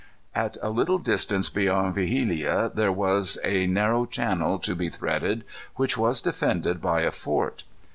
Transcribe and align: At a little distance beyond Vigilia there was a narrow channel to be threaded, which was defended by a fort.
At 0.33 0.57
a 0.63 0.71
little 0.71 0.97
distance 0.97 1.47
beyond 1.49 1.93
Vigilia 1.93 2.71
there 2.73 2.91
was 2.91 3.37
a 3.43 3.67
narrow 3.67 4.07
channel 4.07 4.57
to 4.57 4.73
be 4.73 4.89
threaded, 4.89 5.43
which 5.75 5.95
was 5.95 6.23
defended 6.23 6.81
by 6.81 7.01
a 7.01 7.11
fort. 7.11 7.63